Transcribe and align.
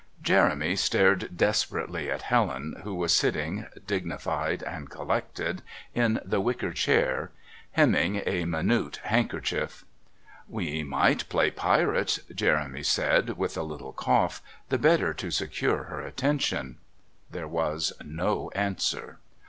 Jeremy 0.23 0.75
stared 0.75 1.37
desperately 1.37 2.09
at 2.09 2.23
Helen 2.23 2.77
who 2.83 2.95
was 2.95 3.13
sitting, 3.13 3.67
dignified 3.85 4.63
and 4.63 4.89
collected, 4.89 5.61
in 5.93 6.19
the 6.25 6.41
wicker 6.41 6.73
chair 6.73 7.29
hemming 7.73 8.19
a 8.25 8.45
minute 8.45 8.95
handkerchief. 9.03 9.85
"We 10.47 10.81
might 10.83 11.29
play 11.29 11.51
Pirates," 11.51 12.19
Jeremy 12.33 12.81
said 12.81 13.37
with 13.37 13.55
a 13.55 13.61
little 13.61 13.93
cough, 13.93 14.41
the 14.69 14.79
better 14.79 15.13
to 15.13 15.29
secure 15.29 15.83
her 15.83 16.01
attention. 16.01 16.79
There 17.29 17.47
was 17.47 17.93
no 18.03 18.49
answer. 18.55 19.19